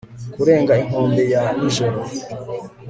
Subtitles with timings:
[0.33, 1.99] Kurenga inkombe ya nijoro